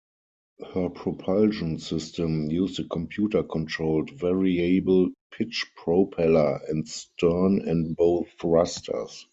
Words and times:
Her 0.73 0.89
propulsion 0.89 1.77
system 1.77 2.49
used 2.49 2.79
a 2.79 2.85
computer-controlled 2.85 4.09
variable-pitch 4.09 5.67
propeller 5.75 6.59
and 6.67 6.87
stern 6.87 7.61
and 7.69 7.95
bow 7.95 8.25
thrusters. 8.39 9.27